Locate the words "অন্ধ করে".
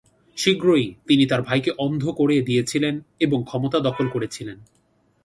1.77-2.41